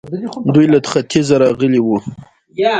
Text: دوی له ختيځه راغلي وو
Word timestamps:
دوی 0.53 0.65
له 0.73 0.79
ختيځه 0.91 1.35
راغلي 1.43 1.79
وو 1.83 1.97